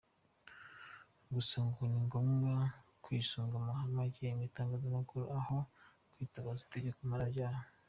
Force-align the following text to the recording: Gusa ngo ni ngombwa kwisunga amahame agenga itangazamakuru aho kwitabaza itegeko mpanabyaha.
Gusa 1.33 1.57
ngo 1.67 1.81
ni 1.91 1.99
ngombwa 2.05 2.53
kwisunga 3.03 3.55
amahame 3.59 3.99
agenga 4.07 4.41
itangazamakuru 4.49 5.25
aho 5.39 5.57
kwitabaza 6.11 6.61
itegeko 6.67 6.99
mpanabyaha. 7.09 7.63